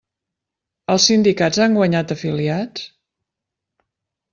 [0.93, 2.91] Els sindicats han guanyat afiliats?